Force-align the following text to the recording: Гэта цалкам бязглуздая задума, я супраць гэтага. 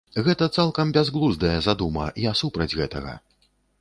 Гэта 0.27 0.45
цалкам 0.61 0.93
бязглуздая 0.95 1.57
задума, 1.67 2.07
я 2.25 2.31
супраць 2.41 2.71
гэтага. 2.81 3.13